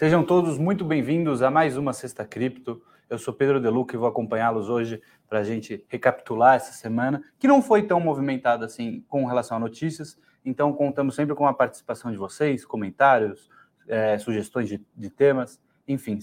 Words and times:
Sejam 0.00 0.24
todos 0.24 0.56
muito 0.56 0.82
bem-vindos 0.82 1.42
a 1.42 1.50
mais 1.50 1.76
uma 1.76 1.92
Sexta 1.92 2.24
Cripto. 2.24 2.80
Eu 3.10 3.18
sou 3.18 3.34
Pedro 3.34 3.60
Deluca 3.60 3.94
e 3.94 3.98
vou 3.98 4.08
acompanhá-los 4.08 4.70
hoje 4.70 5.02
para 5.28 5.40
a 5.40 5.44
gente 5.44 5.84
recapitular 5.90 6.54
essa 6.54 6.72
semana, 6.72 7.22
que 7.38 7.46
não 7.46 7.60
foi 7.60 7.82
tão 7.82 8.00
movimentada 8.00 8.64
assim 8.64 9.04
com 9.06 9.26
relação 9.26 9.58
a 9.58 9.60
notícias. 9.60 10.18
Então, 10.42 10.72
contamos 10.72 11.14
sempre 11.14 11.34
com 11.34 11.46
a 11.46 11.52
participação 11.52 12.10
de 12.10 12.16
vocês, 12.16 12.64
comentários, 12.64 13.50
é, 13.86 14.16
sugestões 14.16 14.70
de, 14.70 14.82
de, 14.96 15.10
temas, 15.10 15.60
enfim, 15.86 16.18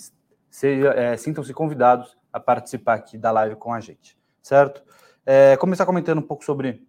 seja, 0.49 0.89
é, 0.93 1.15
sintam-se 1.15 1.53
convidados 1.53 2.17
a 2.33 2.39
participar 2.39 2.95
aqui 2.95 3.15
da 3.15 3.29
live 3.29 3.57
com 3.57 3.71
a 3.71 3.79
gente, 3.79 4.17
certo? 4.41 4.81
É, 5.23 5.55
começar 5.55 5.85
comentando 5.85 6.17
um 6.17 6.27
pouco 6.27 6.43
sobre 6.43 6.83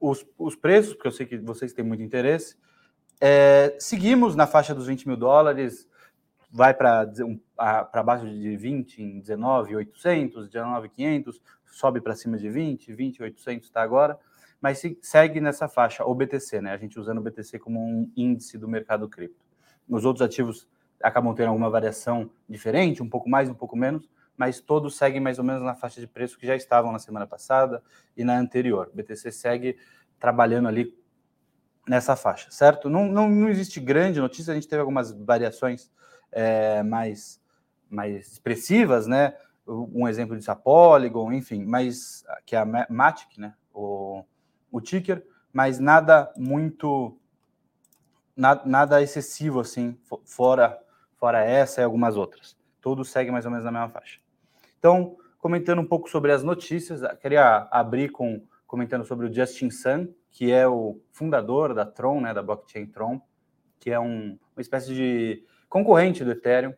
os, 0.00 0.26
os 0.36 0.56
preços, 0.56 0.92
porque 0.92 1.06
eu 1.06 1.12
sei 1.12 1.24
que 1.24 1.38
vocês 1.38 1.72
têm 1.72 1.84
muito 1.84 2.02
interesse. 2.02 2.56
É, 3.20 3.76
seguimos 3.78 4.34
na 4.34 4.48
faixa 4.48 4.74
dos 4.74 4.88
20 4.88 5.06
mil 5.06 5.16
dólares, 5.16 5.88
vai 6.50 6.74
para 6.74 8.02
baixo 8.04 8.26
de 8.26 8.56
20 8.56 9.02
em 9.02 9.20
19,800, 9.20 10.48
19,500, 10.48 11.40
sobe 11.66 12.00
para 12.00 12.14
cima 12.14 12.36
de 12.36 12.50
20, 12.50 12.92
20,800 12.92 13.68
está 13.68 13.82
agora, 13.82 14.18
mas 14.60 14.78
se, 14.78 14.98
segue 15.00 15.40
nessa 15.40 15.68
faixa, 15.68 16.04
o 16.04 16.14
BTC, 16.14 16.60
né? 16.60 16.72
A 16.72 16.76
gente 16.76 16.98
usando 16.98 17.18
o 17.18 17.22
BTC 17.22 17.58
como 17.58 17.80
um 17.80 18.10
índice 18.16 18.58
do 18.58 18.68
mercado 18.68 19.08
cripto. 19.08 19.44
Os 19.88 20.04
outros 20.04 20.22
ativos 20.22 20.68
acabam 21.02 21.34
tendo 21.34 21.48
alguma 21.48 21.70
variação 21.70 22.30
diferente, 22.48 23.02
um 23.02 23.08
pouco 23.08 23.28
mais, 23.28 23.48
um 23.48 23.54
pouco 23.54 23.76
menos, 23.76 24.08
mas 24.36 24.60
todos 24.60 24.96
seguem 24.96 25.20
mais 25.20 25.38
ou 25.38 25.44
menos 25.44 25.62
na 25.62 25.74
faixa 25.74 26.00
de 26.00 26.06
preço 26.06 26.38
que 26.38 26.46
já 26.46 26.56
estavam 26.56 26.92
na 26.92 26.98
semana 26.98 27.26
passada 27.26 27.82
e 28.16 28.24
na 28.24 28.38
anterior. 28.38 28.90
O 28.92 28.96
BTC 28.96 29.32
segue 29.32 29.78
trabalhando 30.18 30.68
ali 30.68 30.94
nessa 31.90 32.14
faixa, 32.14 32.48
certo? 32.52 32.88
Não, 32.88 33.06
não, 33.06 33.28
não 33.28 33.48
existe 33.48 33.80
grande 33.80 34.20
notícia, 34.20 34.52
a 34.52 34.54
gente 34.54 34.68
teve 34.68 34.78
algumas 34.78 35.10
variações 35.10 35.90
é, 36.30 36.84
mais, 36.84 37.42
mais 37.90 38.30
expressivas, 38.30 39.08
né? 39.08 39.34
Um 39.66 40.06
exemplo 40.06 40.36
disso, 40.36 40.52
a 40.52 40.54
Polygon, 40.54 41.32
enfim, 41.32 41.64
mas 41.64 42.24
que 42.46 42.54
é 42.54 42.60
a 42.60 42.86
Matic, 42.88 43.38
né? 43.38 43.54
O, 43.74 44.22
o 44.70 44.80
ticker, 44.80 45.26
mas 45.52 45.80
nada 45.80 46.32
muito 46.36 47.18
nada, 48.36 49.02
excessivo 49.02 49.58
assim, 49.58 49.98
fora 50.24 50.78
fora 51.16 51.44
essa 51.44 51.80
e 51.80 51.84
algumas 51.84 52.16
outras. 52.16 52.56
Todos 52.80 53.10
seguem 53.10 53.32
mais 53.32 53.44
ou 53.44 53.50
menos 53.50 53.64
na 53.64 53.72
mesma 53.72 53.90
faixa. 53.90 54.20
Então, 54.78 55.16
comentando 55.38 55.80
um 55.80 55.86
pouco 55.86 56.08
sobre 56.08 56.30
as 56.30 56.44
notícias, 56.44 57.00
queria 57.20 57.66
abrir 57.68 58.10
com 58.10 58.40
comentando 58.64 59.04
sobre 59.04 59.26
o 59.26 59.34
Justin 59.34 59.70
Sun, 59.70 60.06
que 60.30 60.52
é 60.52 60.66
o 60.66 61.00
fundador 61.10 61.74
da 61.74 61.84
Tron, 61.84 62.20
né, 62.20 62.32
da 62.32 62.42
blockchain 62.42 62.86
Tron, 62.86 63.20
que 63.78 63.90
é 63.90 63.98
um, 63.98 64.38
uma 64.54 64.60
espécie 64.60 64.94
de 64.94 65.44
concorrente 65.68 66.24
do 66.24 66.32
Ethereum. 66.32 66.74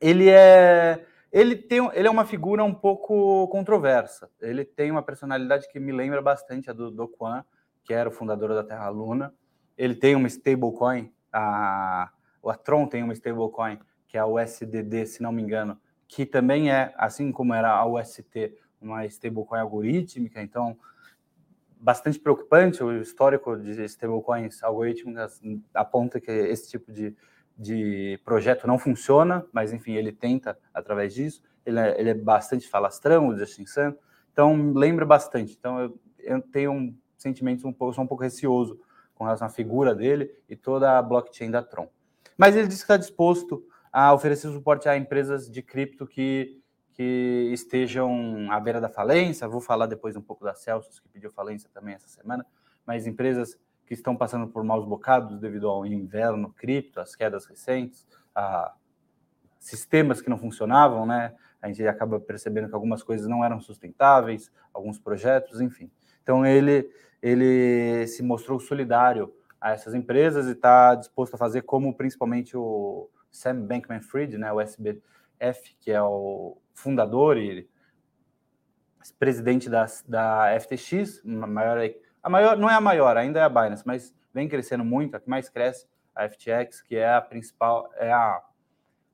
Ele 0.00 0.28
é 0.28 1.04
ele 1.32 1.54
tem 1.54 1.78
ele 1.94 2.08
é 2.08 2.10
uma 2.10 2.24
figura 2.24 2.64
um 2.64 2.74
pouco 2.74 3.46
controversa. 3.48 4.30
Ele 4.40 4.64
tem 4.64 4.90
uma 4.90 5.02
personalidade 5.02 5.68
que 5.68 5.78
me 5.78 5.92
lembra 5.92 6.20
bastante 6.20 6.70
a 6.70 6.72
do 6.72 6.90
Do 6.90 7.06
Kwon, 7.06 7.42
que 7.84 7.94
era 7.94 8.08
o 8.08 8.12
fundador 8.12 8.54
da 8.54 8.64
Terra 8.64 8.88
Luna. 8.88 9.32
Ele 9.76 9.94
tem 9.94 10.14
uma 10.14 10.26
stablecoin, 10.26 11.12
a 11.32 12.10
o 12.42 12.52
Tron 12.54 12.86
tem 12.86 13.02
uma 13.02 13.12
stablecoin 13.12 13.78
que 14.08 14.16
é 14.16 14.20
a 14.20 14.26
USDD, 14.26 15.06
se 15.06 15.22
não 15.22 15.30
me 15.30 15.40
engano, 15.40 15.78
que 16.08 16.26
também 16.26 16.72
é 16.72 16.92
assim 16.96 17.30
como 17.30 17.54
era 17.54 17.70
a 17.70 17.86
UST, 17.86 18.56
uma 18.80 19.06
stablecoin 19.06 19.60
algorítmica, 19.60 20.42
então 20.42 20.76
bastante 21.80 22.18
preocupante 22.18 22.82
o 22.82 23.00
histórico 23.00 23.56
de 23.56 23.82
stablecoins 23.84 24.62
algorítmicas 24.62 25.40
aponta 25.74 26.20
que 26.20 26.30
esse 26.30 26.70
tipo 26.70 26.92
de 26.92 27.16
de 27.60 28.18
projeto 28.24 28.66
não 28.66 28.78
funciona, 28.78 29.44
mas 29.52 29.70
enfim, 29.70 29.92
ele 29.92 30.12
tenta 30.12 30.58
através 30.72 31.12
disso. 31.12 31.42
Ele 31.66 31.78
é, 31.78 32.00
ele 32.00 32.08
é 32.08 32.14
bastante 32.14 32.66
falastrão, 32.66 33.28
o 33.28 33.36
Justin 33.36 33.66
Sun, 33.66 33.94
então 34.32 34.72
lembra 34.72 35.04
bastante. 35.04 35.54
Então 35.58 35.78
eu, 35.78 36.00
eu 36.20 36.40
tenho 36.40 36.72
um 36.72 36.96
sentimento 37.18 37.68
um 37.68 37.72
pouco, 37.72 37.94
sou 37.94 38.02
um 38.02 38.06
pouco 38.06 38.22
receoso 38.22 38.80
com 39.14 39.24
relação 39.24 39.46
à 39.46 39.50
figura 39.50 39.94
dele 39.94 40.34
e 40.48 40.56
toda 40.56 40.98
a 40.98 41.02
blockchain 41.02 41.50
da 41.50 41.62
Tron. 41.62 41.86
Mas 42.38 42.56
ele 42.56 42.66
disse 42.66 42.78
que 42.78 42.84
está 42.84 42.96
disposto 42.96 43.62
a 43.92 44.14
oferecer 44.14 44.48
suporte 44.48 44.88
a 44.88 44.96
empresas 44.96 45.50
de 45.50 45.60
cripto 45.60 46.06
que, 46.06 46.59
que 47.00 47.48
estejam 47.50 48.52
à 48.52 48.60
beira 48.60 48.78
da 48.78 48.90
falência. 48.90 49.48
Vou 49.48 49.62
falar 49.62 49.86
depois 49.86 50.16
um 50.16 50.20
pouco 50.20 50.44
da 50.44 50.52
Celsius, 50.52 51.00
que 51.00 51.08
pediu 51.08 51.30
falência 51.30 51.66
também 51.72 51.94
essa 51.94 52.08
semana, 52.08 52.44
mas 52.84 53.06
empresas 53.06 53.58
que 53.86 53.94
estão 53.94 54.14
passando 54.14 54.46
por 54.46 54.62
maus 54.62 54.84
bocados 54.84 55.40
devido 55.40 55.66
ao 55.66 55.86
inverno 55.86 56.52
cripto, 56.52 57.00
às 57.00 57.16
quedas 57.16 57.46
recentes, 57.46 58.06
a 58.34 58.74
sistemas 59.58 60.20
que 60.20 60.28
não 60.28 60.36
funcionavam, 60.36 61.06
né? 61.06 61.34
A 61.62 61.68
gente 61.68 61.86
acaba 61.88 62.20
percebendo 62.20 62.68
que 62.68 62.74
algumas 62.74 63.02
coisas 63.02 63.26
não 63.26 63.42
eram 63.42 63.62
sustentáveis, 63.62 64.52
alguns 64.70 64.98
projetos, 64.98 65.58
enfim. 65.62 65.90
Então 66.22 66.44
ele 66.44 66.86
ele 67.22 68.06
se 68.08 68.22
mostrou 68.22 68.60
solidário 68.60 69.32
a 69.58 69.70
essas 69.70 69.94
empresas 69.94 70.48
e 70.48 70.52
está 70.52 70.94
disposto 70.94 71.32
a 71.32 71.38
fazer 71.38 71.62
como 71.62 71.96
principalmente 71.96 72.58
o 72.58 73.08
Sam 73.30 73.62
Bankman-Fried, 73.62 74.36
né, 74.36 74.52
o 74.52 74.60
SBF, 74.60 75.74
que 75.80 75.90
é 75.90 76.02
o 76.02 76.58
fundador 76.80 77.36
e 77.36 77.68
presidente 79.18 79.68
da, 79.68 79.86
da 80.08 80.58
FTX, 80.60 81.22
maior 81.24 81.78
a 82.22 82.28
maior, 82.28 82.56
não 82.56 82.68
é 82.68 82.74
a 82.74 82.80
maior, 82.80 83.16
ainda 83.16 83.40
é 83.40 83.42
a 83.42 83.48
Binance, 83.48 83.82
mas 83.86 84.14
vem 84.32 84.48
crescendo 84.48 84.84
muito, 84.84 85.14
a 85.14 85.20
que 85.20 85.28
mais 85.28 85.48
cresce, 85.48 85.86
a 86.14 86.28
FTX, 86.28 86.82
que 86.82 86.96
é 86.96 87.14
a 87.14 87.20
principal, 87.20 87.90
é 87.96 88.12
a, 88.12 88.42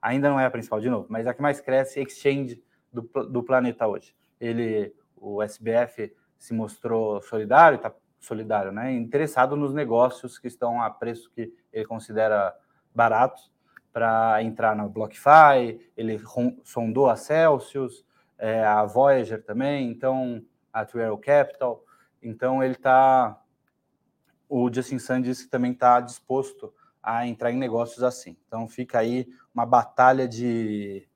ainda 0.03 0.29
não 0.29 0.41
é 0.41 0.47
a 0.47 0.51
principal 0.51 0.81
de 0.81 0.91
novo, 0.91 1.07
mas 1.09 1.27
a 1.27 1.35
que 1.35 1.43
mais 1.43 1.61
cresce 1.61 2.01
exchange 2.01 2.63
do, 2.93 3.03
do 3.03 3.43
planeta 3.43 3.87
hoje. 3.87 4.15
Ele, 4.41 4.95
o 5.17 5.43
SBF 5.43 6.15
se 6.39 6.53
mostrou 6.53 7.23
solidário, 7.23 7.77
está 7.77 7.93
solidário, 8.19 8.73
né? 8.73 8.93
Interessado 8.93 9.57
nos 9.57 9.73
negócios 9.73 10.39
que 10.39 10.49
estão 10.49 10.83
a 10.83 10.91
preço 10.91 11.31
que 11.31 11.53
ele 11.73 11.85
considera 11.85 12.55
baratos 12.95 13.53
para 13.97 14.43
entrar 14.43 14.77
na 14.77 14.87
BlockFi. 14.87 15.81
Ele 15.97 16.21
sondou 16.63 17.09
a 17.09 17.17
Celsius, 17.17 18.05
é, 18.37 18.63
a 18.63 18.85
Voyager 18.85 19.43
também, 19.43 19.89
então 19.89 20.45
a 20.71 20.85
Trial 20.85 21.17
Capital. 21.17 21.83
Então 22.23 22.63
ele 22.63 22.75
está. 22.75 23.41
O 24.47 24.71
Justin 24.71 24.99
Sun 24.99 25.23
disse 25.23 25.45
que 25.45 25.51
também 25.51 25.73
está 25.73 25.99
disposto 26.03 26.75
a 27.03 27.27
entrar 27.27 27.51
em 27.51 27.57
negócios 27.57 28.03
assim. 28.03 28.37
Então 28.47 28.69
fica 28.69 28.99
aí 28.99 29.27
uma 29.55 29.65
batalha 29.65 30.29
de 30.29 31.09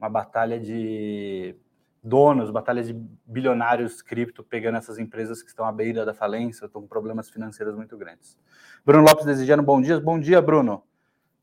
uma 0.00 0.08
batalha 0.08 0.58
de 0.58 1.54
donos, 2.02 2.50
batalha 2.50 2.82
de 2.82 2.94
bilionários 3.26 4.00
cripto 4.00 4.42
pegando 4.42 4.78
essas 4.78 4.98
empresas 4.98 5.42
que 5.42 5.50
estão 5.50 5.66
à 5.66 5.70
beira 5.70 6.06
da 6.06 6.14
falência, 6.14 6.64
estão 6.64 6.80
com 6.80 6.88
problemas 6.88 7.28
financeiros 7.28 7.76
muito 7.76 7.94
grandes. 7.98 8.38
Bruno 8.86 9.06
Lopes 9.06 9.26
desejando 9.26 9.62
bom 9.62 9.82
dia. 9.82 10.00
Bom 10.00 10.18
dia, 10.18 10.40
Bruno. 10.40 10.82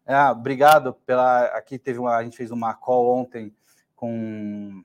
É, 0.09 0.20
obrigado 0.31 0.95
pela. 1.06 1.45
Aqui 1.56 1.78
teve 1.78 2.00
uma. 2.00 2.18
A 2.18 2.24
gente 2.24 2.36
fez 2.36 2.50
uma 2.50 2.74
call 2.74 3.16
ontem 3.16 3.56
com 3.95 4.84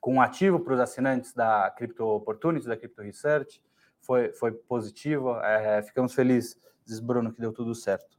com 0.00 0.14
um 0.14 0.20
ativo 0.20 0.58
para 0.58 0.74
os 0.74 0.80
assinantes 0.80 1.32
da 1.32 1.70
Crypto 1.70 2.04
Opportunity, 2.04 2.66
da 2.66 2.76
Crypto 2.76 3.02
Research. 3.02 3.62
Foi, 4.00 4.32
foi 4.32 4.50
positivo. 4.50 5.36
É, 5.40 5.80
ficamos 5.82 6.12
felizes, 6.12 6.56
Bruno, 7.00 7.32
que 7.32 7.40
deu 7.40 7.52
tudo 7.52 7.72
certo. 7.72 8.18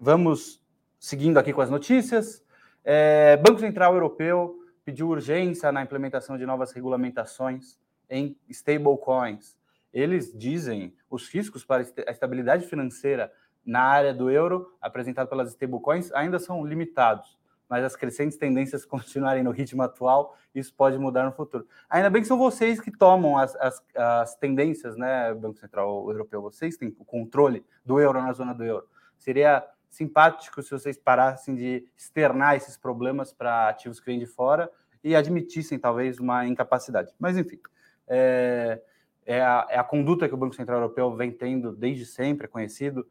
Vamos 0.00 0.62
seguindo 0.98 1.36
aqui 1.36 1.52
com 1.52 1.60
as 1.60 1.70
notícias. 1.70 2.42
É, 2.82 3.36
Banco 3.36 3.60
Central 3.60 3.92
Europeu 3.92 4.58
pediu 4.82 5.08
urgência 5.08 5.70
na 5.72 5.82
implementação 5.82 6.38
de 6.38 6.46
novas 6.46 6.72
regulamentações 6.72 7.78
em 8.08 8.34
stablecoins. 8.48 9.58
Eles 9.92 10.32
dizem 10.34 10.94
os 11.10 11.28
riscos 11.28 11.64
para 11.64 11.86
a 12.06 12.10
estabilidade 12.10 12.66
financeira 12.66 13.30
na 13.68 13.82
área 13.82 14.14
do 14.14 14.30
euro 14.30 14.72
apresentado 14.80 15.28
pelas 15.28 15.50
stablecoins 15.50 16.10
ainda 16.12 16.38
são 16.38 16.64
limitados 16.64 17.38
mas 17.68 17.84
as 17.84 17.94
crescentes 17.94 18.38
tendências 18.38 18.84
continuarem 18.86 19.42
no 19.42 19.50
ritmo 19.50 19.82
atual, 19.82 20.36
isso 20.54 20.72
pode 20.74 20.98
mudar 20.98 21.24
no 21.24 21.32
futuro. 21.32 21.66
Ainda 21.88 22.08
bem 22.08 22.22
que 22.22 22.28
são 22.28 22.38
vocês 22.38 22.80
que 22.80 22.90
tomam 22.90 23.36
as, 23.36 23.54
as, 23.56 23.82
as 23.94 24.36
tendências, 24.36 24.96
né, 24.96 25.34
Banco 25.34 25.58
Central 25.58 26.10
Europeu, 26.10 26.40
vocês 26.40 26.76
têm 26.76 26.94
o 26.98 27.04
controle 27.04 27.64
do 27.84 28.00
euro 28.00 28.22
na 28.22 28.32
zona 28.32 28.54
do 28.54 28.64
euro. 28.64 28.86
Seria 29.18 29.64
simpático 29.90 30.62
se 30.62 30.70
vocês 30.70 30.96
parassem 30.96 31.54
de 31.54 31.86
externar 31.96 32.56
esses 32.56 32.76
problemas 32.76 33.32
para 33.32 33.68
ativos 33.68 34.00
que 34.00 34.06
vêm 34.06 34.18
de 34.18 34.26
fora 34.26 34.70
e 35.02 35.14
admitissem 35.14 35.78
talvez 35.78 36.18
uma 36.18 36.46
incapacidade. 36.46 37.12
Mas 37.18 37.36
enfim, 37.36 37.58
é, 38.06 38.80
é, 39.24 39.40
a, 39.40 39.66
é 39.70 39.78
a 39.78 39.84
conduta 39.84 40.28
que 40.28 40.34
o 40.34 40.38
Banco 40.38 40.54
Central 40.54 40.78
Europeu 40.78 41.14
vem 41.14 41.30
tendo 41.30 41.72
desde 41.72 42.06
sempre, 42.06 42.46
é 42.46 42.48
conhecido. 42.48 43.06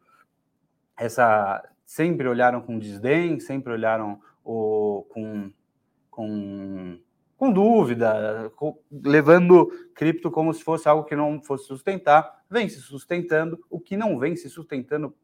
Essa 0.97 1.63
sempre 1.85 2.27
olharam 2.27 2.61
com 2.61 2.77
desdém, 2.77 3.39
sempre 3.39 3.71
olharam 3.71 4.19
o, 4.43 5.05
com, 5.09 5.51
com, 6.09 6.99
com 7.37 7.51
dúvida, 7.51 8.51
com, 8.55 8.77
levando 8.91 9.69
cripto 9.93 10.31
como 10.31 10.53
se 10.53 10.63
fosse 10.63 10.89
algo 10.89 11.05
que 11.05 11.15
não 11.15 11.41
fosse 11.41 11.65
sustentar, 11.65 12.43
vem 12.49 12.67
se 12.67 12.81
sustentando. 12.81 13.63
O 13.69 13.79
que 13.79 13.95
não 13.95 14.17
vem 14.17 14.35
se 14.35 14.49
sustentando, 14.49 15.15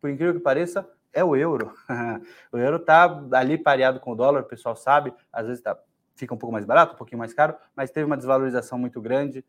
por 0.00 0.10
incrível 0.10 0.34
que 0.34 0.40
pareça, 0.40 0.88
é 1.12 1.24
o 1.24 1.34
euro. 1.34 1.72
o 2.52 2.58
euro 2.58 2.76
está 2.76 3.24
ali 3.32 3.58
pareado 3.58 4.00
com 4.00 4.12
o 4.12 4.16
dólar, 4.16 4.42
o 4.42 4.46
pessoal 4.46 4.76
sabe, 4.76 5.12
às 5.32 5.46
vezes 5.46 5.62
tá, 5.62 5.78
fica 6.14 6.34
um 6.34 6.38
pouco 6.38 6.52
mais 6.52 6.64
barato, 6.64 6.94
um 6.94 6.98
pouquinho 6.98 7.18
mais 7.18 7.34
caro, 7.34 7.56
mas 7.74 7.90
teve 7.90 8.06
uma 8.06 8.16
desvalorização 8.16 8.78
muito 8.78 9.00
grande. 9.00 9.44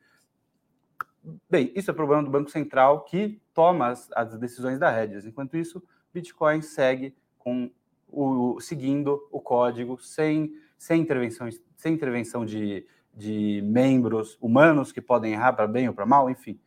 Bem, 1.50 1.72
isso 1.74 1.90
é 1.90 1.94
problema 1.94 2.22
do 2.22 2.30
Banco 2.30 2.50
Central 2.50 3.06
que 3.06 3.42
toma 3.54 3.88
as, 3.88 4.10
as 4.14 4.38
decisões 4.38 4.78
da 4.78 4.90
Redes. 4.90 5.26
Enquanto 5.26 5.56
isso, 5.56 5.82
Bitcoin 6.14 6.62
segue 6.62 7.16
com 7.38 7.72
o, 8.10 8.60
seguindo 8.60 9.28
o 9.32 9.40
código 9.40 9.98
sem, 10.02 10.54
sem 10.78 11.02
intervenção, 11.02 11.48
sem 11.78 11.94
intervenção 11.94 12.46
de, 12.46 12.86
de 13.14 13.62
membros 13.66 14.38
humanos 14.42 14.92
que 14.92 15.02
podem 15.02 15.34
errar 15.34 15.54
para 15.54 15.68
bem 15.68 15.88
ou 15.88 15.94
para 15.94 16.06
mal, 16.06 16.30
enfim. 16.30 16.60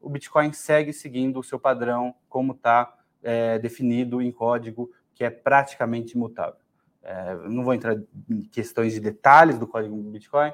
O 0.00 0.10
Bitcoin 0.10 0.52
segue 0.52 0.92
seguindo 0.92 1.40
o 1.40 1.44
seu 1.44 1.58
padrão, 1.58 2.14
como 2.28 2.52
está 2.52 2.94
é, 3.22 3.58
definido 3.58 4.20
em 4.20 4.30
código, 4.30 4.90
que 5.14 5.24
é 5.24 5.30
praticamente 5.30 6.16
imutável. 6.16 6.60
É, 7.02 7.34
não 7.48 7.64
vou 7.64 7.74
entrar 7.74 7.96
em 8.28 8.42
questões 8.42 8.92
de 8.92 9.00
detalhes 9.00 9.58
do 9.58 9.66
código 9.66 9.96
do 9.96 10.10
Bitcoin. 10.10 10.52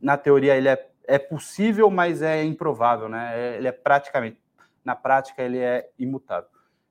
Na 0.00 0.16
teoria, 0.16 0.56
ele 0.56 0.68
é 0.68 0.91
é 1.04 1.18
possível, 1.18 1.90
mas 1.90 2.22
é 2.22 2.44
improvável, 2.44 3.08
né? 3.08 3.32
É, 3.38 3.56
ele 3.56 3.68
é 3.68 3.72
praticamente, 3.72 4.38
na 4.84 4.94
prática, 4.94 5.42
ele 5.42 5.58
é 5.58 5.90
imutável. 5.98 6.48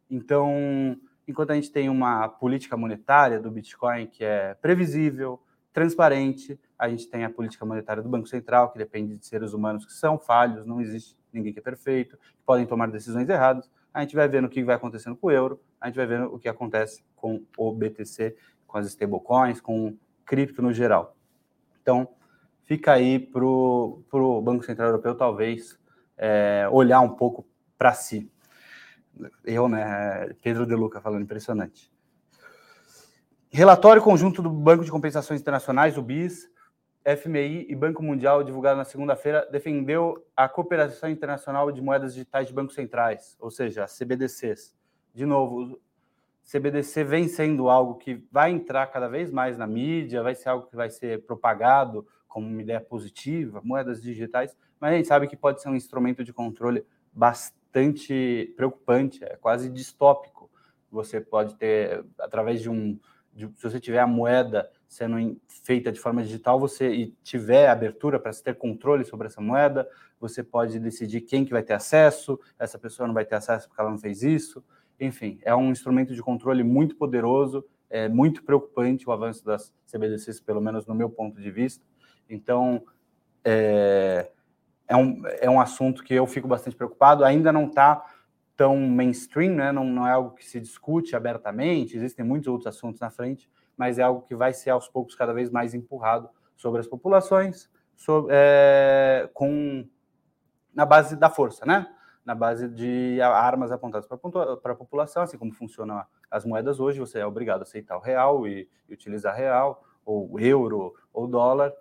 Então, 0.10 0.98
enquanto 1.28 1.52
a 1.52 1.56
gente 1.56 1.72
tem 1.72 1.90
uma 1.90 2.28
política 2.28 2.76
monetária 2.76 3.40
do 3.40 3.50
Bitcoin 3.50 4.08
que 4.08 4.24
é 4.24 4.54
previsível, 4.56 5.42
transparente, 5.74 6.60
a 6.78 6.90
gente 6.90 7.08
tem 7.08 7.24
a 7.24 7.30
política 7.30 7.66
monetária 7.66 8.04
do 8.04 8.10
Banco 8.10 8.28
Central, 8.28 8.72
que 8.72 8.78
depende 8.78 9.16
de 9.16 9.26
seres 9.26 9.54
humanos 9.54 9.86
que 9.86 9.94
são 9.94 10.18
falhos, 10.18 10.66
não 10.66 10.82
existe 10.82 11.18
ninguém 11.32 11.54
que 11.54 11.60
é 11.60 11.62
perfeito, 11.62 12.18
que 12.18 12.44
podem 12.46 12.66
tomar 12.66 12.90
decisões 12.92 13.30
erradas. 13.30 13.70
A 13.94 14.02
gente 14.02 14.16
vai 14.16 14.28
vendo 14.28 14.46
o 14.46 14.50
que 14.50 14.64
vai 14.64 14.76
acontecendo 14.76 15.16
com 15.16 15.28
o 15.28 15.32
euro, 15.32 15.62
a 15.80 15.88
gente 15.88 15.96
vai 15.96 16.06
vendo 16.06 16.34
o 16.34 16.40
que 16.40 16.50
acontece 16.50 17.04
com 17.16 17.42
o 17.58 17.72
BTC, 17.72 18.36
com 18.68 18.78
as 18.78 18.88
stablecoins, 18.88 19.62
com 19.62 19.96
cripto 20.26 20.62
no 20.62 20.74
geral. 20.74 21.16
Então, 21.82 22.08
fica 22.72 22.94
aí 22.94 23.20
para 23.20 23.44
o 23.44 24.42
Banco 24.42 24.64
Central 24.64 24.88
Europeu, 24.88 25.14
talvez, 25.14 25.78
é, 26.18 26.66
olhar 26.72 27.02
um 27.02 27.10
pouco 27.10 27.46
para 27.78 27.92
si. 27.92 28.32
Eu, 29.44 29.68
né? 29.68 30.34
Pedro 30.42 30.66
De 30.66 30.74
Luca 30.74 31.02
falando, 31.02 31.24
impressionante. 31.24 31.92
Relatório 33.50 34.02
conjunto 34.02 34.42
do 34.42 34.50
Banco 34.50 34.86
de 34.86 34.90
Compensações 34.90 35.42
Internacionais, 35.42 35.98
o 35.98 36.02
BIS, 36.02 36.50
FMI 37.04 37.66
e 37.68 37.76
Banco 37.76 38.02
Mundial, 38.02 38.42
divulgado 38.42 38.78
na 38.78 38.86
segunda-feira, 38.86 39.46
defendeu 39.52 40.26
a 40.34 40.48
cooperação 40.48 41.10
internacional 41.10 41.74
de 41.74 41.82
moedas 41.82 42.14
digitais 42.14 42.48
de 42.48 42.54
bancos 42.54 42.76
centrais, 42.76 43.36
ou 43.38 43.52
seja, 43.52 43.86
CBDCs. 43.86 44.74
De 45.14 45.26
novo, 45.26 45.78
CBDC 46.50 47.04
vem 47.04 47.28
sendo 47.28 47.70
algo 47.70 47.96
que 47.96 48.26
vai 48.32 48.50
entrar 48.50 48.88
cada 48.88 49.10
vez 49.10 49.30
mais 49.30 49.58
na 49.58 49.68
mídia, 49.68 50.24
vai 50.24 50.36
ser 50.36 50.48
algo 50.48 50.68
que 50.68 50.76
vai 50.78 50.90
ser 50.90 51.26
propagado 51.26 52.08
como 52.32 52.48
uma 52.48 52.62
ideia 52.62 52.80
positiva, 52.80 53.62
moedas 53.62 54.02
digitais, 54.02 54.56
mas 54.80 54.94
a 54.94 54.96
gente 54.96 55.08
sabe 55.08 55.28
que 55.28 55.36
pode 55.36 55.62
ser 55.62 55.68
um 55.68 55.76
instrumento 55.76 56.24
de 56.24 56.32
controle 56.32 56.86
bastante 57.12 58.54
preocupante, 58.56 59.22
é 59.22 59.36
quase 59.36 59.70
distópico. 59.70 60.50
Você 60.90 61.20
pode 61.20 61.56
ter, 61.56 62.06
através 62.18 62.62
de 62.62 62.70
um. 62.70 62.98
De, 63.34 63.50
se 63.56 63.64
você 63.64 63.80
tiver 63.80 64.00
a 64.00 64.08
moeda 64.08 64.70
sendo 64.88 65.40
feita 65.48 65.92
de 65.92 66.00
forma 66.00 66.24
digital, 66.24 66.60
você 66.60 66.90
e 66.94 67.08
tiver 67.22 67.70
abertura 67.70 68.20
para 68.20 68.32
ter 68.32 68.56
controle 68.56 69.04
sobre 69.04 69.28
essa 69.28 69.42
moeda, 69.42 69.88
você 70.20 70.42
pode 70.42 70.80
decidir 70.80 71.22
quem 71.22 71.44
que 71.44 71.52
vai 71.52 71.64
ter 71.64 71.74
acesso, 71.74 72.40
essa 72.58 72.80
pessoa 72.80 73.08
não 73.08 73.14
vai 73.14 73.26
ter 73.26 73.36
acesso 73.36 73.68
porque 73.68 73.82
ela 73.82 73.92
não 73.92 73.98
fez 73.98 74.24
isso. 74.24 74.64
Enfim, 75.00 75.40
é 75.44 75.54
um 75.56 75.72
instrumento 75.72 76.14
de 76.14 76.22
controle 76.22 76.64
muito 76.64 76.96
poderoso, 76.96 77.66
é 77.90 78.08
muito 78.08 78.44
preocupante 78.44 79.08
o 79.08 79.12
avanço 79.12 79.44
das 79.44 79.74
CBDCs, 79.86 80.40
pelo 80.40 80.62
menos 80.62 80.86
no 80.86 80.96
meu 80.96 81.10
ponto 81.10 81.42
de 81.42 81.52
vista. 81.52 81.86
Então, 82.34 82.84
é, 83.44 84.32
é, 84.88 84.96
um, 84.96 85.22
é 85.26 85.50
um 85.50 85.60
assunto 85.60 86.04
que 86.04 86.14
eu 86.14 86.26
fico 86.28 86.48
bastante 86.48 86.76
preocupado. 86.76 87.24
Ainda 87.24 87.52
não 87.52 87.68
está 87.68 88.04
tão 88.56 88.78
mainstream, 88.78 89.56
né? 89.56 89.72
não, 89.72 89.84
não 89.84 90.08
é 90.08 90.12
algo 90.12 90.36
que 90.36 90.46
se 90.46 90.60
discute 90.60 91.16
abertamente, 91.16 91.98
existem 91.98 92.24
muitos 92.24 92.48
outros 92.48 92.68
assuntos 92.68 93.02
na 93.02 93.10
frente, 93.10 93.50
mas 93.76 93.98
é 93.98 94.04
algo 94.04 94.22
que 94.22 94.36
vai 94.36 94.54
ser 94.54 94.70
aos 94.70 94.88
poucos 94.88 95.16
cada 95.16 95.34
vez 95.34 95.50
mais 95.50 95.74
empurrado 95.74 96.30
sobre 96.56 96.80
as 96.80 96.86
populações, 96.86 97.68
sobre, 97.96 98.32
é, 98.36 99.28
com 99.34 99.88
na 100.74 100.86
base 100.86 101.16
da 101.16 101.30
força, 101.30 101.66
né? 101.66 101.88
Na 102.24 102.36
base 102.36 102.70
de 102.70 103.20
armas 103.22 103.72
apontadas 103.72 104.08
para 104.08 104.74
a 104.74 104.76
população, 104.76 105.24
assim 105.24 105.40
como 105.40 105.52
funcionam 105.52 106.06
as 106.30 106.46
moedas 106.46 106.80
hoje, 106.80 107.00
você 107.00 107.18
é 107.18 107.26
obrigado 107.26 107.62
a 107.62 107.64
aceitar 107.64 107.98
o 107.98 108.00
real 108.00 108.48
e, 108.48 108.70
e 108.88 108.94
utilizar 108.94 109.36
real, 109.36 109.84
ou 110.06 110.40
euro, 110.40 110.94
ou 111.12 111.28
dólar, 111.28 111.74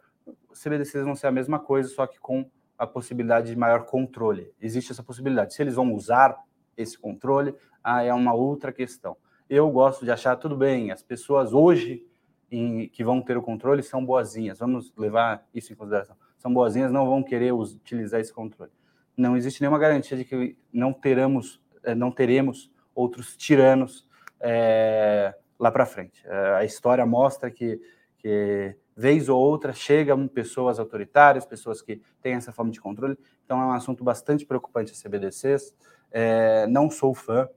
CBDCs 0.52 1.04
vão 1.04 1.14
ser 1.14 1.26
a 1.26 1.32
mesma 1.32 1.58
coisa, 1.58 1.88
só 1.88 2.06
que 2.06 2.18
com 2.18 2.48
a 2.78 2.86
possibilidade 2.86 3.50
de 3.50 3.56
maior 3.56 3.84
controle. 3.84 4.52
Existe 4.60 4.92
essa 4.92 5.02
possibilidade. 5.02 5.54
Se 5.54 5.62
eles 5.62 5.74
vão 5.74 5.92
usar 5.92 6.36
esse 6.76 6.98
controle, 6.98 7.54
ah, 7.84 8.02
é 8.02 8.12
uma 8.12 8.32
outra 8.32 8.72
questão. 8.72 9.16
Eu 9.48 9.70
gosto 9.70 10.04
de 10.04 10.10
achar 10.10 10.36
tudo 10.36 10.56
bem, 10.56 10.90
as 10.90 11.02
pessoas 11.02 11.52
hoje 11.52 12.06
em, 12.50 12.88
que 12.88 13.04
vão 13.04 13.20
ter 13.20 13.36
o 13.36 13.42
controle 13.42 13.82
são 13.82 14.04
boazinhas, 14.04 14.58
vamos 14.58 14.92
levar 14.96 15.46
isso 15.54 15.72
em 15.72 15.76
consideração. 15.76 16.16
São 16.38 16.52
boazinhas, 16.52 16.90
não 16.90 17.06
vão 17.06 17.22
querer 17.22 17.52
utilizar 17.52 18.20
esse 18.20 18.32
controle. 18.32 18.72
Não 19.16 19.36
existe 19.36 19.60
nenhuma 19.60 19.78
garantia 19.78 20.16
de 20.16 20.24
que 20.24 20.56
não 20.72 20.92
teremos, 20.92 21.60
eh, 21.82 21.94
não 21.94 22.10
teremos 22.10 22.72
outros 22.94 23.36
tiranos 23.36 24.08
é, 24.40 25.34
lá 25.58 25.70
para 25.70 25.84
frente. 25.84 26.22
É, 26.26 26.54
a 26.54 26.64
história 26.64 27.04
mostra 27.04 27.50
que, 27.50 27.80
que 28.18 28.74
vez 29.00 29.30
ou 29.30 29.40
outra 29.40 29.72
chegam 29.72 30.28
pessoas 30.28 30.78
autoritárias, 30.78 31.46
pessoas 31.46 31.80
que 31.80 32.02
têm 32.20 32.34
essa 32.34 32.52
forma 32.52 32.70
de 32.70 32.80
controle. 32.80 33.18
Então 33.46 33.58
é 33.60 33.64
um 33.64 33.72
assunto 33.72 34.04
bastante 34.04 34.44
preocupante 34.44 34.92
as 34.92 35.02
CBDCs. 35.02 35.74
É, 36.12 36.66
não 36.66 36.90
sou 36.90 37.14
fã, 37.14 37.48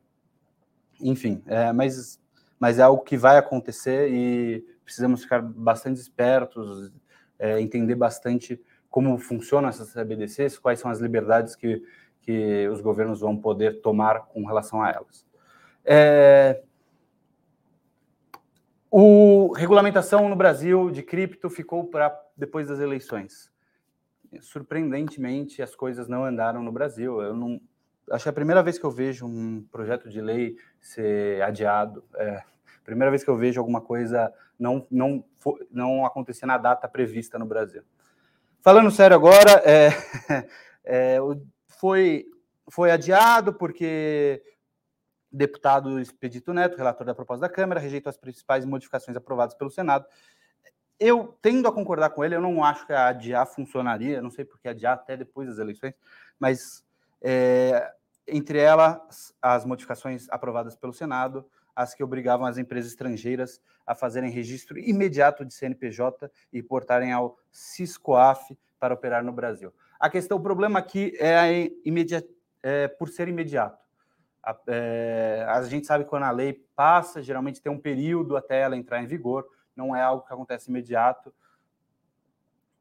enfim, 1.02 1.44
é, 1.46 1.74
mas, 1.74 2.18
mas 2.58 2.80
é 2.80 2.84
algo 2.84 3.04
que 3.04 3.18
vai 3.18 3.38
acontecer 3.38 4.10
e 4.10 4.66
precisamos 4.86 5.24
ficar 5.24 5.42
bastante 5.42 6.00
espertos, 6.00 6.94
é, 7.38 7.60
entender 7.60 7.96
bastante 7.96 8.62
como 8.90 9.18
funcionam 9.18 9.68
essas 9.68 9.92
CBDCs, 9.92 10.58
quais 10.58 10.80
são 10.80 10.90
as 10.90 11.00
liberdades 11.00 11.56
que, 11.56 11.84
que 12.22 12.68
os 12.70 12.80
governos 12.80 13.20
vão 13.20 13.36
poder 13.36 13.82
tomar 13.82 14.28
com 14.28 14.46
relação 14.46 14.82
a 14.82 14.92
elas. 14.92 15.26
É, 15.84 16.62
o 18.96 19.52
regulamentação 19.54 20.30
no 20.30 20.36
Brasil 20.36 20.92
de 20.92 21.02
cripto 21.02 21.50
ficou 21.50 21.84
para 21.84 22.16
depois 22.38 22.68
das 22.68 22.80
eleições. 22.80 23.52
Surpreendentemente, 24.40 25.64
as 25.64 25.74
coisas 25.74 26.08
não 26.08 26.24
andaram 26.24 26.62
no 26.62 26.72
Brasil. 26.72 27.20
Eu 27.20 27.36
não 27.36 27.60
acho 28.12 28.26
que 28.26 28.30
é 28.30 28.32
a 28.32 28.34
primeira 28.34 28.62
vez 28.62 28.78
que 28.78 28.86
eu 28.86 28.92
vejo 28.92 29.26
um 29.26 29.66
projeto 29.72 30.08
de 30.08 30.22
lei 30.22 30.58
ser 30.80 31.42
adiado. 31.42 32.04
É, 32.14 32.44
primeira 32.86 33.10
vez 33.10 33.24
que 33.24 33.32
eu 33.32 33.36
vejo 33.36 33.60
alguma 33.60 33.82
coisa 33.82 34.32
não 34.60 34.86
não 34.92 35.26
não 35.72 36.06
acontecer 36.06 36.46
na 36.46 36.60
data 36.60 36.88
prevista 36.88 37.40
no 37.40 37.48
Brasil. 37.48 37.82
Falando 38.62 38.92
sério 38.92 39.16
agora, 39.16 39.54
é, 39.66 39.90
é, 40.86 41.18
foi 41.80 42.28
foi 42.70 42.92
adiado 42.92 43.56
porque 43.56 44.40
deputado 45.34 46.00
Expedito 46.00 46.54
Neto, 46.54 46.78
relator 46.78 47.06
da 47.06 47.16
proposta 47.16 47.42
da 47.42 47.54
Câmara, 47.54 47.80
rejeitou 47.80 48.10
as 48.10 48.18
principais 48.18 48.64
modificações 48.64 49.18
aprovadas 49.18 49.56
pelo 49.56 49.72
Senado. 49.72 50.06
Eu 51.00 51.36
tendo 51.42 51.68
a 51.68 51.72
concordar 51.72 52.12
com 52.12 52.24
ele, 52.24 52.36
eu 52.36 52.42
não 52.42 52.64
acho 52.64 52.86
que 52.86 52.94
a 52.94 53.08
adiar 53.08 53.48
funcionaria, 53.48 54.22
não 54.22 54.30
sei 54.30 54.46
por 54.46 54.60
que 54.60 54.68
adiar 54.68 54.94
até 54.94 55.18
depois 55.18 55.48
das 55.48 55.58
eleições, 55.58 55.94
mas 56.40 56.86
é, 57.20 57.92
entre 58.28 58.60
elas, 58.60 59.34
as 59.42 59.66
modificações 59.66 60.28
aprovadas 60.30 60.76
pelo 60.76 60.94
Senado, 60.94 61.46
as 61.76 61.96
que 61.96 62.04
obrigavam 62.04 62.46
as 62.46 62.58
empresas 62.58 62.92
estrangeiras 62.92 63.60
a 63.86 63.96
fazerem 63.96 64.30
registro 64.30 64.78
imediato 64.78 65.44
de 65.44 65.54
CNPJ 65.54 66.32
e 66.52 66.62
portarem 66.62 67.12
ao 67.12 67.38
Ciscoaf 67.52 68.56
para 68.80 68.94
operar 68.94 69.24
no 69.24 69.32
Brasil. 69.32 69.74
A 70.00 70.10
questão, 70.10 70.38
o 70.38 70.42
problema 70.42 70.80
aqui 70.80 71.18
é, 71.20 71.70
é 72.62 72.88
por 72.88 73.10
ser 73.10 73.28
imediato. 73.28 73.83
A, 74.44 74.58
é, 74.68 75.46
a 75.48 75.62
gente 75.64 75.88
sabe 75.88 76.04
que 76.04 76.10
quando 76.10 76.24
a 76.24 76.32
lei 76.32 76.54
passa, 76.76 77.22
geralmente 77.22 77.62
tem 77.62 77.72
um 77.72 77.80
período 77.80 78.36
até 78.36 78.60
ela 78.60 78.76
entrar 78.76 79.02
em 79.02 79.08
vigor, 79.08 79.48
não 79.76 79.96
é 79.96 80.02
algo 80.02 80.26
que 80.26 80.34
acontece 80.34 80.70
imediato. 80.70 81.34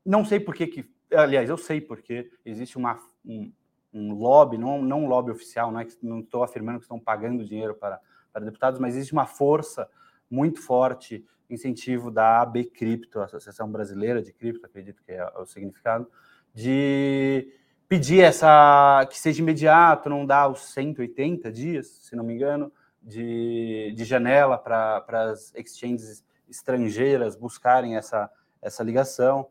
Não 0.04 0.24
sei 0.24 0.40
por 0.40 0.54
que, 0.54 0.66
que 0.66 0.92
aliás, 1.14 1.48
eu 1.48 1.56
sei 1.56 1.80
porque 1.80 2.30
existe 2.44 2.76
uma, 2.76 2.98
um, 3.24 3.52
um 3.92 4.14
lobby, 4.14 4.58
não, 4.58 4.82
não 4.82 5.04
um 5.04 5.08
lobby 5.08 5.30
oficial, 5.30 5.70
não, 5.70 5.80
é 5.80 5.86
não 6.02 6.20
estou 6.20 6.42
afirmando 6.42 6.78
que 6.78 6.84
estão 6.84 6.98
pagando 6.98 7.44
dinheiro 7.44 7.74
para, 7.74 8.00
para 8.32 8.44
deputados, 8.44 8.80
mas 8.80 8.96
existe 8.96 9.12
uma 9.12 9.26
força 9.26 9.88
muito 10.30 10.60
forte, 10.60 11.24
incentivo 11.48 12.10
da 12.10 12.40
AB 12.40 12.64
Cripto, 12.64 13.20
Associação 13.20 13.70
Brasileira 13.70 14.22
de 14.22 14.32
Cripto, 14.32 14.64
acredito 14.64 15.02
que 15.04 15.12
é 15.12 15.24
o 15.38 15.44
significado, 15.44 16.10
de 16.54 17.52
pedir 17.92 18.22
essa 18.22 19.06
que 19.10 19.18
seja 19.18 19.42
imediato, 19.42 20.08
não 20.08 20.24
dá 20.24 20.48
os 20.48 20.72
180 20.72 21.52
dias, 21.52 21.88
se 21.88 22.16
não 22.16 22.24
me 22.24 22.32
engano, 22.32 22.72
de, 23.02 23.92
de 23.94 24.02
janela 24.02 24.56
para 24.56 25.04
as 25.30 25.52
exchanges 25.54 26.24
estrangeiras 26.48 27.36
buscarem 27.36 27.94
essa, 27.94 28.30
essa 28.62 28.82
ligação. 28.82 29.50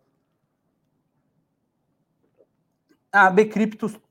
A 3.12 3.30
Bcrypto, 3.30 4.02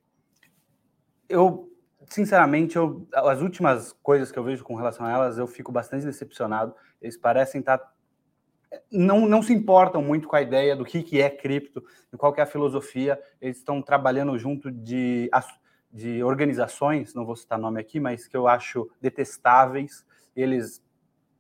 eu 1.29 1.69
sinceramente, 2.09 2.77
eu, 2.77 3.09
as 3.13 3.41
últimas 3.41 3.93
coisas 4.01 4.31
que 4.31 4.39
eu 4.39 4.45
vejo 4.45 4.63
com 4.63 4.77
relação 4.77 5.07
a 5.07 5.11
elas, 5.11 5.39
eu 5.39 5.47
fico 5.49 5.73
bastante 5.73 6.07
decepcionado. 6.07 6.73
Eles 7.03 7.17
parecem 7.17 7.59
estar 7.59 7.79
tá, 7.79 7.93
não, 8.91 9.27
não 9.27 9.43
se 9.43 9.53
importam 9.53 10.03
muito 10.03 10.29
com 10.29 10.37
a 10.37 10.43
ideia 10.43 10.77
do 10.77 10.85
que, 10.85 11.03
que 11.03 11.21
é 11.21 11.29
cripto, 11.29 11.83
e 12.13 12.17
qual 12.17 12.35
é 12.37 12.43
a 12.43 12.47
filosofia. 12.47 13.21
Eles 13.41 13.59
estão 13.59 13.83
trabalhando 13.83 14.39
junto 14.39 14.71
de, 14.71 15.31
de 15.93 16.23
organizações, 16.23 17.15
não 17.15 17.25
vou 17.25 17.37
citar 17.37 17.59
nome 17.59 17.81
aqui, 17.81 17.99
mas 17.99 18.27
que 18.27 18.37
eu 18.37 18.47
acho 18.47 18.89
detestáveis. 19.01 20.05
Eles 20.35 20.83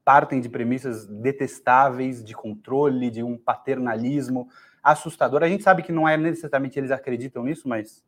partem 0.04 0.40
de 0.40 0.48
premissas 0.48 1.06
detestáveis 1.06 2.24
de 2.24 2.34
controle, 2.34 3.10
de 3.10 3.22
um 3.22 3.36
paternalismo 3.36 4.48
assustador. 4.82 5.42
A 5.42 5.48
gente 5.48 5.62
sabe 5.62 5.82
que 5.82 5.92
não 5.92 6.08
é 6.08 6.16
necessariamente 6.16 6.78
eles 6.78 6.90
acreditam 6.90 7.44
nisso, 7.44 7.68
mas 7.68 8.04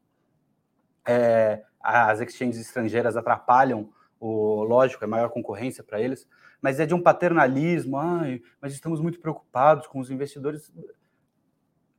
é, 1.06 1.62
as 1.80 2.20
exchanges 2.20 2.60
estrangeiras 2.60 3.16
atrapalham 3.16 3.90
o 4.18 4.62
lógico, 4.62 5.02
é 5.04 5.06
maior 5.06 5.30
concorrência 5.30 5.82
para 5.82 6.00
eles, 6.00 6.28
mas 6.62 6.78
é 6.78 6.86
de 6.86 6.94
um 6.94 7.02
paternalismo, 7.02 7.98
ai, 7.98 8.40
mas 8.60 8.72
estamos 8.72 9.00
muito 9.00 9.18
preocupados 9.18 9.88
com 9.88 9.98
os 9.98 10.10
investidores. 10.10 10.72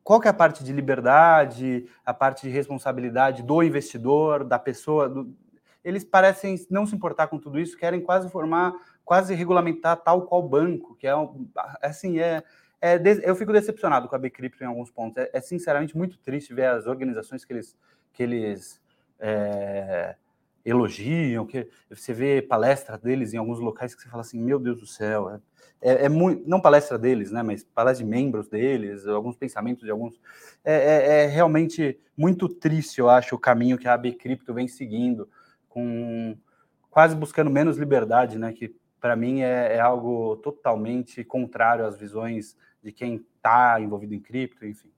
Qual 0.01 0.21
que 0.21 0.27
é 0.27 0.31
a 0.31 0.33
parte 0.33 0.63
de 0.63 0.71
liberdade, 0.71 1.85
a 2.05 2.13
parte 2.13 2.47
de 2.47 2.49
responsabilidade 2.49 3.43
do 3.43 3.61
investidor, 3.61 4.45
da 4.45 4.57
pessoa? 4.57 5.09
Do... 5.09 5.35
Eles 5.83 6.05
parecem 6.05 6.55
não 6.69 6.85
se 6.85 6.95
importar 6.95 7.27
com 7.27 7.37
tudo 7.37 7.59
isso, 7.59 7.77
querem 7.77 7.99
quase 7.99 8.29
formar, 8.29 8.73
quase 9.03 9.33
regulamentar 9.35 9.97
tal 9.97 10.21
qual 10.21 10.41
banco, 10.41 10.95
que 10.95 11.05
é 11.05 11.11
assim, 11.81 12.19
é, 12.19 12.41
é, 12.81 12.99
eu 13.23 13.35
fico 13.35 13.51
decepcionado 13.51 14.07
com 14.07 14.15
a 14.15 14.19
Bcrypto 14.19 14.63
em 14.63 14.67
alguns 14.67 14.89
pontos. 14.89 15.17
É, 15.17 15.29
é, 15.33 15.41
sinceramente 15.41 15.95
muito 15.95 16.17
triste 16.19 16.53
ver 16.53 16.67
as 16.67 16.87
organizações 16.87 17.43
que 17.43 17.51
eles, 17.51 17.77
que 18.13 18.23
eles 18.23 18.81
é, 19.19 20.15
elogiam, 20.65 21.45
que 21.45 21.67
você 21.89 22.13
vê 22.13 22.41
palestra 22.41 22.97
deles 22.97 23.33
em 23.33 23.37
alguns 23.37 23.59
locais 23.59 23.93
que 23.93 24.01
você 24.01 24.09
fala 24.09 24.21
assim, 24.21 24.39
meu 24.39 24.57
Deus 24.57 24.79
do 24.79 24.87
céu, 24.87 25.29
é, 25.29 25.39
é, 25.81 26.05
é 26.05 26.09
muito, 26.09 26.47
não 26.47 26.61
palestra 26.61 26.97
deles, 26.97 27.31
né, 27.31 27.43
mas 27.43 27.63
palestra 27.63 28.05
de 28.05 28.09
membros 28.09 28.47
deles, 28.47 29.05
alguns 29.05 29.35
pensamentos 29.35 29.83
de 29.83 29.91
alguns, 29.91 30.19
é, 30.63 30.73
é, 30.73 31.23
é, 31.23 31.27
realmente 31.27 31.99
muito 32.15 32.47
triste, 32.47 32.99
eu 32.99 33.09
acho, 33.09 33.35
o 33.35 33.39
caminho 33.39 33.77
que 33.77 33.87
a 33.87 33.93
AB 33.93 34.13
Cripto 34.13 34.53
vem 34.53 34.67
seguindo, 34.67 35.27
com 35.67 36.37
quase 36.89 37.15
buscando 37.15 37.49
menos 37.49 37.77
liberdade, 37.77 38.37
né, 38.37 38.53
que 38.53 38.73
para 39.01 39.17
mim 39.17 39.41
é, 39.41 39.75
é, 39.75 39.79
algo 39.81 40.37
totalmente 40.37 41.25
contrário 41.25 41.85
às 41.85 41.97
visões 41.97 42.55
de 42.81 42.89
quem 42.91 43.25
está 43.35 43.81
envolvido 43.81 44.13
em 44.13 44.19
cripto, 44.19 44.65
enfim. 44.65 44.89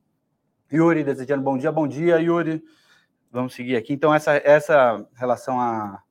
Yuri, 0.72 1.04
desejando 1.04 1.42
bom 1.42 1.58
dia, 1.58 1.72
bom 1.72 1.88
dia, 1.88 2.20
Yuri. 2.20 2.64
Vamos 3.32 3.54
seguir 3.54 3.76
aqui. 3.76 3.94
Então, 3.94 4.14
essa, 4.14 4.34
essa 4.38 5.06
relação 5.16 5.60
a, 5.60 6.02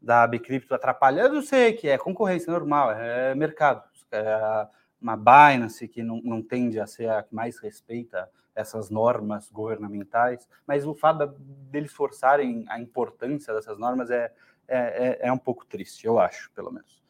da 0.00 0.26
Bcrypto 0.26 0.74
atrapalha, 0.74 1.22
eu 1.22 1.42
sei 1.42 1.72
que 1.72 1.88
é 1.88 1.98
concorrência 1.98 2.52
normal, 2.52 2.92
é 2.92 3.34
mercado. 3.34 3.82
É 4.12 4.68
uma 5.00 5.16
Binance 5.16 5.88
que 5.88 6.02
não, 6.02 6.20
não 6.22 6.42
tende 6.42 6.78
a 6.78 6.86
ser 6.86 7.08
a 7.08 7.22
que 7.22 7.34
mais 7.34 7.58
respeita 7.58 8.28
essas 8.54 8.90
normas 8.90 9.50
governamentais, 9.50 10.46
mas 10.66 10.86
o 10.86 10.94
fato 10.94 11.26
deles 11.70 11.92
forçarem 11.92 12.64
a 12.68 12.78
importância 12.78 13.54
dessas 13.54 13.78
normas 13.78 14.10
é, 14.10 14.30
é, 14.68 14.78
é, 14.78 15.18
é 15.28 15.32
um 15.32 15.38
pouco 15.38 15.64
triste, 15.64 16.06
eu 16.06 16.18
acho, 16.18 16.50
pelo 16.52 16.70
menos. 16.70 17.00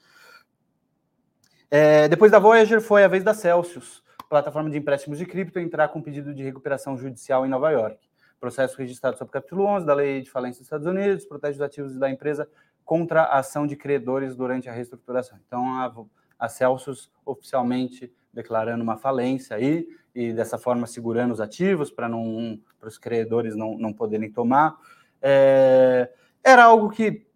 É, 1.71 2.09
depois 2.09 2.31
da 2.31 2.39
Voyager 2.39 2.81
foi 2.81 3.05
a 3.05 3.09
vez 3.09 3.25
da 3.25 3.35
Celsius, 3.35 4.05
plataforma 4.29 4.71
de 4.71 4.79
empréstimos 4.79 5.19
de 5.19 5.27
cripto, 5.27 5.59
entrar 5.59 5.89
com 5.89 6.01
pedido 6.01 6.33
de 6.33 6.43
recuperação 6.43 6.97
judicial 6.97 7.45
em 7.45 7.49
Nova 7.49 7.71
York 7.71 8.10
processo 8.41 8.79
registrado 8.79 9.19
sob 9.19 9.31
capítulo 9.31 9.65
11 9.67 9.85
da 9.85 9.95
Lei 9.95 10.23
de 10.23 10.31
Falência 10.31 10.61
dos 10.61 10.67
Estados 10.67 10.87
Unidos, 10.87 11.27
protege 11.27 11.57
os 11.57 11.63
ativos 11.63 11.97
da 11.97 12.11
empresa 12.11 12.49
contra 12.85 13.23
a 13.23 13.39
ação 13.39 13.67
de 13.67 13.77
credores 13.77 14.35
durante 14.35 14.69
a 14.69 14.73
reestruturação. 14.73 15.39
Então, 15.47 15.65
a, 15.79 15.95
a 16.39 16.49
Celsius 16.49 17.11
oficialmente 17.25 18.13
declarando 18.33 18.83
uma 18.83 18.97
falência 18.97 19.57
aí 19.57 19.87
e 20.15 20.33
dessa 20.33 20.59
forma 20.59 20.87
segurando 20.87 21.33
os 21.33 21.41
ativos 21.41 21.91
para 21.91 22.09
não 22.09 22.59
para 22.79 22.89
os 22.89 22.99
credores 22.99 23.55
não, 23.55 23.77
não 23.77 23.93
poderem 23.93 24.31
tomar. 24.31 24.77
É, 25.21 26.11
era 26.43 26.65
algo 26.65 26.89
que 26.91 27.27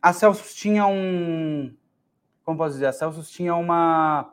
a 0.00 0.12
Celsius 0.12 0.54
tinha 0.54 0.86
um 0.86 1.74
como 2.44 2.56
posso 2.56 2.74
dizer, 2.74 2.86
a 2.86 2.92
Celsius 2.92 3.30
tinha 3.30 3.54
uma 3.54 4.32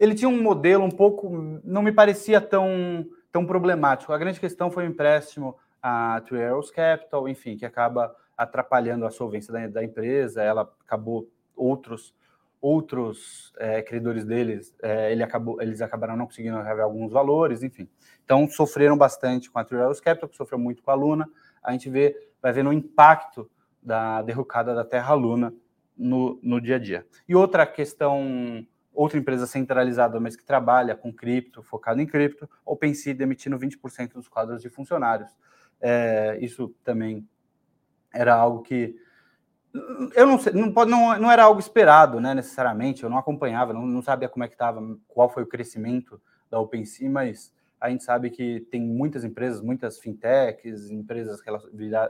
ele 0.00 0.14
tinha 0.14 0.28
um 0.28 0.42
modelo 0.42 0.82
um 0.82 0.90
pouco 0.90 1.60
não 1.62 1.82
me 1.82 1.92
parecia 1.92 2.40
tão 2.40 3.06
tão 3.32 3.46
problemático. 3.46 4.12
A 4.12 4.18
grande 4.18 4.38
questão 4.38 4.70
foi 4.70 4.84
o 4.84 4.88
empréstimo 4.88 5.56
a 5.82 6.20
Three 6.20 6.44
Arrows 6.44 6.70
Capital, 6.70 7.28
enfim, 7.28 7.56
que 7.56 7.66
acaba 7.66 8.14
atrapalhando 8.36 9.04
a 9.04 9.10
solvência 9.10 9.52
da, 9.52 9.66
da 9.66 9.84
empresa. 9.84 10.42
Ela 10.42 10.70
acabou 10.84 11.28
outros 11.56 12.14
outros 12.60 13.52
é, 13.58 13.82
credores 13.82 14.24
deles, 14.24 14.72
é, 14.80 15.10
ele 15.10 15.20
acabou, 15.20 15.60
eles 15.60 15.82
acabaram 15.82 16.16
não 16.16 16.26
conseguindo 16.26 16.62
rever 16.62 16.84
alguns 16.84 17.10
valores, 17.10 17.64
enfim. 17.64 17.88
Então 18.24 18.48
sofreram 18.48 18.96
bastante 18.96 19.50
com 19.50 19.58
a 19.58 19.64
Three 19.64 19.80
Arrows 19.80 19.98
Capital, 19.98 20.28
que 20.28 20.36
sofreu 20.36 20.60
muito 20.60 20.80
com 20.80 20.92
a 20.92 20.94
Luna. 20.94 21.28
A 21.60 21.72
gente 21.72 21.90
vê, 21.90 22.16
vai 22.40 22.52
vendo 22.52 22.70
o 22.70 22.72
impacto 22.72 23.50
da 23.82 24.22
derrocada 24.22 24.76
da 24.76 24.84
Terra 24.84 25.12
Luna 25.12 25.52
no, 25.98 26.38
no 26.40 26.60
dia 26.60 26.76
a 26.76 26.78
dia. 26.78 27.04
E 27.28 27.34
outra 27.34 27.66
questão 27.66 28.64
outra 28.92 29.18
empresa 29.18 29.46
centralizada, 29.46 30.20
mas 30.20 30.36
que 30.36 30.44
trabalha 30.44 30.94
com 30.94 31.12
cripto, 31.12 31.62
focado 31.62 32.00
em 32.00 32.06
cripto, 32.06 32.48
OpenSea 32.64 33.14
demitindo 33.14 33.58
20% 33.58 34.12
dos 34.12 34.28
quadros 34.28 34.60
de 34.60 34.68
funcionários. 34.68 35.30
É, 35.80 36.38
isso 36.40 36.74
também 36.84 37.28
era 38.12 38.34
algo 38.34 38.62
que 38.62 38.94
eu 40.14 40.26
não 40.26 40.38
sei, 40.38 40.52
não, 40.52 40.70
não, 40.70 41.18
não 41.18 41.30
era 41.30 41.44
algo 41.44 41.58
esperado, 41.58 42.20
né, 42.20 42.34
necessariamente, 42.34 43.02
eu 43.02 43.08
não 43.08 43.16
acompanhava, 43.16 43.72
não, 43.72 43.86
não 43.86 44.02
sabia 44.02 44.28
como 44.28 44.44
é 44.44 44.48
que 44.48 44.54
estava, 44.54 44.80
qual 45.08 45.30
foi 45.30 45.42
o 45.44 45.46
crescimento 45.46 46.20
da 46.50 46.60
OpenSea, 46.60 47.08
mas 47.08 47.52
a 47.80 47.88
gente 47.88 48.04
sabe 48.04 48.30
que 48.30 48.60
tem 48.70 48.82
muitas 48.82 49.24
empresas, 49.24 49.62
muitas 49.62 49.98
fintechs, 49.98 50.90
empresas 50.90 51.40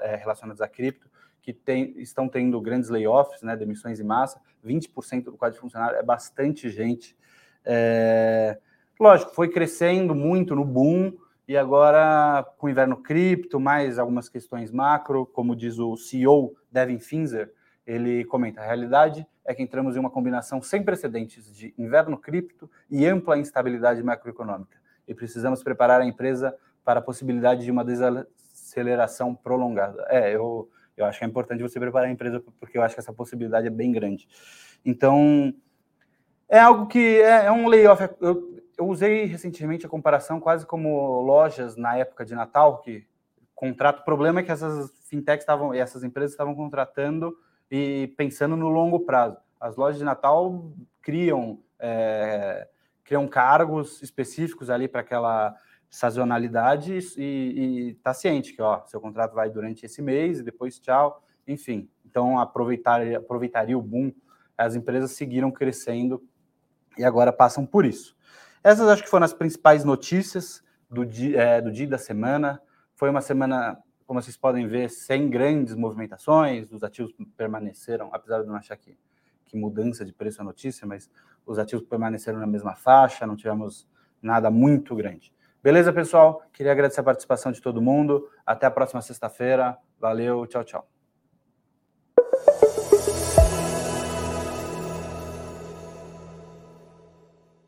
é, 0.03 0.17
relacionadas 0.17 0.61
a 0.61 0.69
cripto, 0.69 1.09
que 1.43 1.53
tem, 1.53 1.93
estão 1.99 2.29
tendo 2.29 2.61
grandes 2.61 2.89
layoffs, 2.89 3.43
né, 3.43 3.57
demissões 3.57 3.99
em 3.99 4.05
massa, 4.05 4.41
20% 4.65 5.25
do 5.25 5.37
quadro 5.37 5.57
de 5.57 5.61
funcionário 5.61 5.99
é 5.99 6.03
bastante 6.03 6.71
gente. 6.71 7.17
É, 7.65 8.59
lógico, 8.99 9.35
foi 9.35 9.49
crescendo 9.49 10.15
muito 10.15 10.55
no 10.55 10.65
boom, 10.65 11.13
e 11.47 11.57
agora 11.57 12.47
com 12.57 12.69
o 12.69 12.71
inverno 12.71 12.97
cripto, 12.97 13.59
mais 13.59 13.99
algumas 13.99 14.29
questões 14.29 14.71
macro, 14.71 15.27
como 15.27 15.57
diz 15.57 15.79
o 15.79 15.97
CEO 15.97 16.55
Devin 16.71 17.01
Finzer, 17.01 17.53
ele 17.85 18.25
comenta: 18.25 18.61
a 18.61 18.65
realidade 18.65 19.27
é 19.45 19.53
que 19.53 19.63
entramos 19.63 19.97
em 19.97 19.99
uma 19.99 20.11
combinação 20.11 20.63
sem 20.63 20.85
precedentes 20.85 21.53
de 21.53 21.75
inverno 21.77 22.17
cripto 22.17 22.71
e 22.89 23.05
ampla 23.05 23.37
instabilidade 23.37 24.01
macroeconômica, 24.03 24.79
e 25.09 25.13
precisamos 25.13 25.63
preparar 25.65 26.01
a 26.01 26.07
empresa 26.07 26.57
para 26.85 27.01
a 27.01 27.03
possibilidade 27.03 27.65
de 27.65 27.71
uma 27.71 27.85
desaceleração 27.85 29.35
prolongada. 29.35 30.07
É, 30.09 30.35
eu 30.35 30.71
eu 30.97 31.05
acho 31.05 31.19
que 31.19 31.25
é 31.25 31.29
importante 31.29 31.63
você 31.63 31.81
preparar 31.81 32.09
a 32.09 32.13
empresa, 32.13 32.43
porque 32.61 32.77
eu 32.77 32.83
acho 32.83 32.95
que 32.95 33.01
essa 33.01 33.13
possibilidade 33.13 33.67
é 33.67 33.71
bem 33.71 33.93
grande. 33.93 34.29
Então, 34.85 35.55
é 36.49 36.59
algo 36.59 36.87
que 36.87 37.21
é, 37.21 37.47
é 37.47 37.53
um 37.53 37.69
layoff. 37.69 38.03
Eu, 38.21 38.63
eu, 38.77 38.89
usei 38.89 39.25
recentemente 39.25 39.87
a 39.87 39.89
comparação 39.89 40.41
quase 40.41 40.67
como 40.67 41.23
lojas 41.23 41.77
na 41.77 41.97
época 41.97 42.25
de 42.25 42.35
Natal, 42.35 42.79
que 42.81 43.07
contrato. 43.55 44.01
O 44.01 44.05
problema 44.05 44.41
é 44.41 44.43
que 44.43 44.53
essas 44.53 44.91
fintechs 45.09 45.43
estavam, 45.43 45.73
essas 45.73 46.05
empresas 46.05 46.33
estavam 46.33 46.55
contratando 46.55 47.35
e 47.71 48.13
pensando 48.17 48.57
no 48.57 48.69
longo 48.69 49.01
prazo. 49.01 49.39
As 49.59 49.77
lojas 49.77 49.99
de 49.99 50.05
Natal 50.05 50.71
criam, 51.01 51.61
é, 51.79 52.69
criam 53.05 53.27
cargos 53.27 54.03
específicos 54.03 54.69
ali 54.69 54.89
para 54.89 55.01
aquela 55.01 55.57
sazonalidade 55.93 57.01
e 57.19 57.91
está 57.99 58.15
ciente 58.15 58.55
que 58.55 58.63
ó, 58.63 58.83
seu 58.87 58.99
contrato 58.99 59.35
vai 59.35 59.51
durante 59.51 59.85
esse 59.85 60.01
mês 60.01 60.41
e 60.41 60.43
depois 60.43 60.81
tchau, 60.81 61.23
enfim. 61.47 61.87
Então 62.07 62.39
aproveitar, 62.39 63.07
aproveitaria 63.15 63.77
o 63.77 63.83
boom, 63.83 64.11
as 64.57 64.75
empresas 64.75 65.13
seguiram 65.13 65.51
crescendo 65.51 66.27
e 66.97 67.05
agora 67.05 67.31
passam 67.31 67.67
por 67.67 67.85
isso. 67.85 68.17
Essas 68.65 68.89
acho 68.89 69.03
que 69.03 69.11
foram 69.11 69.27
as 69.27 69.35
principais 69.35 69.85
notícias 69.85 70.65
do 70.89 71.05
dia, 71.05 71.39
é, 71.39 71.61
do 71.61 71.71
dia 71.71 71.87
da 71.87 71.99
semana. 71.99 72.59
Foi 72.95 73.11
uma 73.11 73.21
semana, 73.21 73.79
como 74.07 74.23
vocês 74.23 74.37
podem 74.37 74.67
ver, 74.67 74.89
sem 74.89 75.29
grandes 75.29 75.75
movimentações, 75.75 76.73
os 76.73 76.83
ativos 76.83 77.13
permaneceram, 77.37 78.09
apesar 78.15 78.41
de 78.41 78.49
não 78.49 78.55
achar 78.55 78.79
que, 78.79 78.97
que 79.45 79.59
mudança 79.59 80.07
de 80.07 80.13
preço 80.15 80.41
é 80.41 80.45
notícia, 80.45 80.87
mas 80.87 81.11
os 81.45 81.59
ativos 81.59 81.85
permaneceram 81.85 82.39
na 82.39 82.47
mesma 82.47 82.75
faixa, 82.75 83.27
não 83.27 83.37
tivemos 83.37 83.87
nada 84.23 84.51
muito 84.51 84.97
grande. 84.97 85.35
Beleza, 85.63 85.93
pessoal? 85.93 86.43
Queria 86.53 86.73
agradecer 86.73 87.01
a 87.01 87.05
participação 87.05 87.53
de 87.53 87.63
todo 87.63 87.81
mundo. 87.81 88.29
Até 88.45 88.67
a 88.67 88.71
próxima 88.71 89.01
sexta-feira. 89.01 89.79
Valeu, 90.01 90.45
tchau, 90.47 90.65
tchau. 90.65 90.92